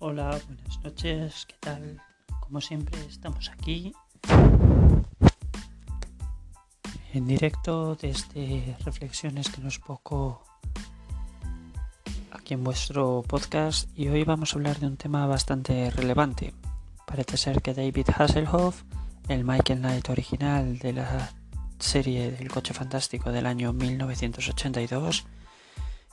[0.00, 2.00] Hola, buenas noches, ¿qué tal?
[2.38, 3.92] Como siempre, estamos aquí
[7.12, 10.44] en directo desde Reflexiones que no es poco
[12.30, 16.54] aquí en vuestro podcast y hoy vamos a hablar de un tema bastante relevante.
[17.04, 18.84] Parece ser que David Hasselhoff,
[19.26, 21.32] el Michael Knight original de la
[21.80, 25.26] serie del coche fantástico del año 1982,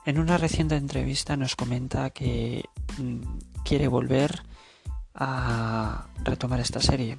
[0.08, 2.64] en una reciente entrevista nos comenta que
[2.98, 4.44] mm, quiere volver
[5.14, 7.18] a retomar esta serie.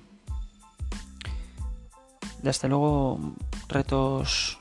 [2.42, 3.18] Desde luego,
[3.68, 4.58] retos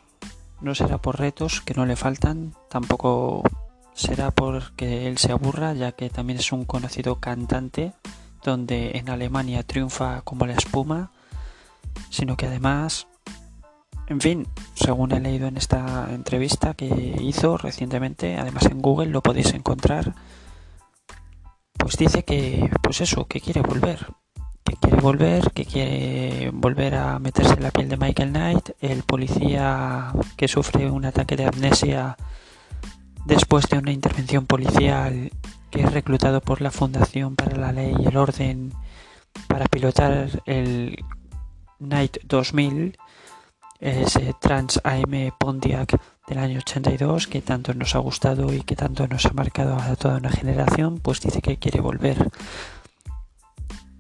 [0.60, 3.44] no será por retos que no le faltan, tampoco
[3.94, 7.94] será porque él se aburra, ya que también es un conocido cantante,
[8.44, 11.12] donde en Alemania triunfa como la espuma,
[12.10, 13.08] sino que además
[14.08, 19.24] en fin, según he leído en esta entrevista que hizo recientemente, además en Google lo
[19.24, 20.14] podéis encontrar,
[21.86, 24.08] pues dice que, pues eso, que quiere volver,
[24.64, 29.04] que quiere volver, que quiere volver a meterse en la piel de Michael Knight, el
[29.04, 32.18] policía que sufre un ataque de amnesia
[33.28, 35.32] después de una intervención policial
[35.70, 38.74] que es reclutado por la Fundación para la Ley y el Orden
[39.48, 41.06] para pilotar el
[41.78, 42.98] Knight 2000
[43.80, 49.08] ese Trans AM Pontiac del año 82 que tanto nos ha gustado y que tanto
[49.08, 52.30] nos ha marcado a toda una generación, pues dice que quiere volver.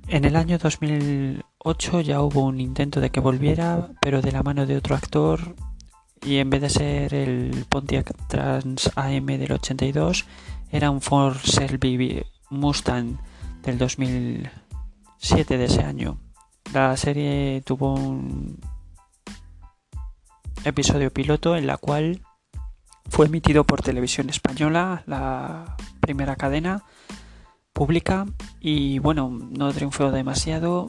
[0.07, 4.65] En el año 2008 ya hubo un intento de que volviera, pero de la mano
[4.65, 5.55] de otro actor
[6.23, 10.25] y en vez de ser el Pontiac Trans AM del 82
[10.71, 13.17] era un Ford Shelby Mustang
[13.63, 16.19] del 2007 de ese año.
[16.73, 18.59] La serie tuvo un
[20.65, 22.21] episodio piloto en la cual
[23.09, 26.83] fue emitido por televisión española, la primera cadena
[27.73, 28.25] pública
[28.59, 30.87] y bueno, no triunfó demasiado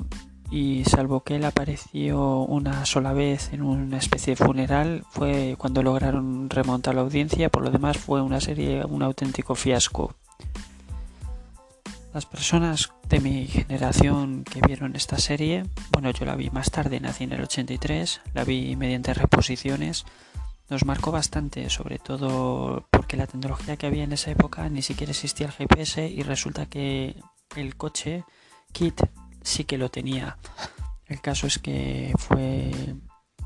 [0.50, 5.82] y salvo que él apareció una sola vez en una especie de funeral fue cuando
[5.82, 10.14] lograron remontar la audiencia, por lo demás fue una serie un auténtico fiasco.
[12.16, 16.98] Las personas de mi generación que vieron esta serie, bueno, yo la vi más tarde,
[16.98, 20.06] nací en el 83, la vi mediante reposiciones,
[20.70, 25.10] nos marcó bastante, sobre todo porque la tecnología que había en esa época ni siquiera
[25.10, 27.20] existía el GPS y resulta que
[27.54, 28.24] el coche
[28.72, 28.98] Kit
[29.42, 30.38] sí que lo tenía.
[31.04, 32.72] El caso es que fue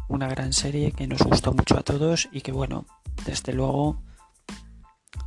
[0.06, 2.86] una gran serie que nos gustó mucho a todos y que bueno,
[3.26, 4.00] desde luego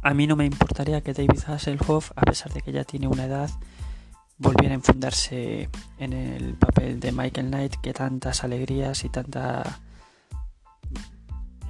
[0.01, 3.25] a mí no me importaría que David Hasselhoff, a pesar de que ya tiene una
[3.25, 3.49] edad,
[4.37, 9.79] volviera a enfundarse en el papel de Michael Knight que tantas alegrías y tanta,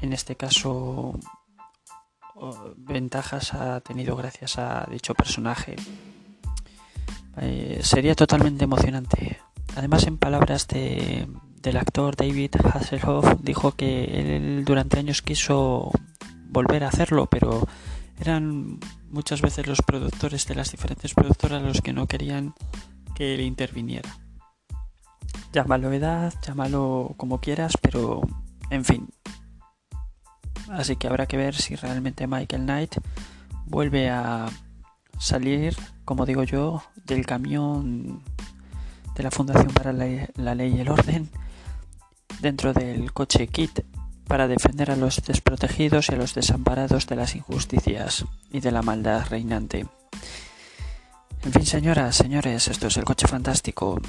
[0.01, 1.19] en este caso,
[2.77, 5.75] ventajas ha tenido gracias a dicho personaje.
[7.37, 9.39] Eh, sería totalmente emocionante.
[9.75, 11.27] Además, en palabras de,
[11.61, 15.91] del actor David Hasselhoff, dijo que él durante años quiso
[16.49, 17.67] volver a hacerlo, pero
[18.19, 18.79] eran
[19.09, 22.53] muchas veces los productores de las diferentes productoras los que no querían
[23.15, 24.09] que él interviniera.
[25.51, 28.21] Llámalo edad, llámalo como quieras, pero
[28.69, 29.09] en fin.
[30.69, 32.95] Así que habrá que ver si realmente Michael Knight
[33.65, 34.49] vuelve a
[35.19, 35.75] salir,
[36.05, 38.23] como digo yo, del camión
[39.15, 41.29] de la Fundación para la, Ley y el Orden
[42.41, 43.81] dentro del coche Kit
[44.27, 48.81] para defender a los desprotegidos y a los desamparados de las injusticias y de la
[48.81, 49.85] maldad reinante.
[51.43, 53.99] En fin, señoras, señores, esto es el coche fantástico.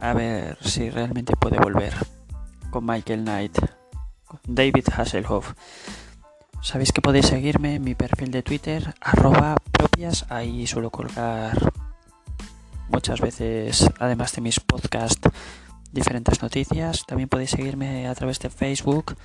[0.00, 1.94] A ver si realmente puede volver
[2.70, 3.58] con Michael Knight,
[4.46, 5.54] David Hasselhoff.
[6.60, 11.72] Sabéis que podéis seguirme en mi perfil de Twitter, arroba propias, ahí suelo colgar
[12.88, 15.13] muchas veces, además de mis podcasts,
[15.94, 17.06] diferentes noticias.
[17.06, 19.16] También podéis seguirme a través de Facebook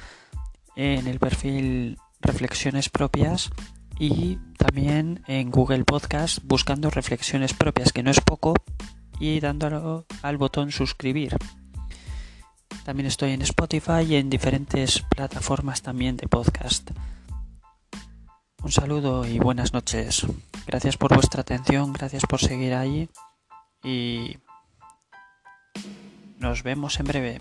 [0.75, 3.49] en el perfil Reflexiones Propias
[3.99, 8.53] y también en Google Podcast buscando reflexiones propias, que no es poco,
[9.19, 11.35] y dándolo al botón suscribir.
[12.85, 16.91] También estoy en Spotify y en diferentes plataformas también de podcast.
[18.63, 20.25] Un saludo y buenas noches.
[20.65, 23.09] Gracias por vuestra atención, gracias por seguir ahí
[23.83, 24.37] y
[26.39, 27.39] nos vemos en breve.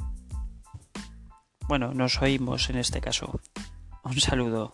[1.68, 3.40] Bueno, nos oímos en este caso.
[4.04, 4.72] Un saludo.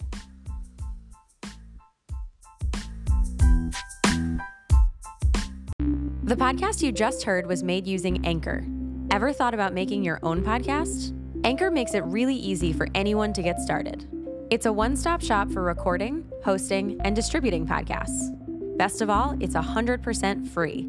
[6.25, 8.65] The podcast you just heard was made using Anchor.
[9.11, 11.13] Ever thought about making your own podcast?
[11.45, 14.07] Anchor makes it really easy for anyone to get started.
[14.51, 18.31] It's a one stop shop for recording, hosting, and distributing podcasts.
[18.79, 20.89] Best of all, it's 100% free.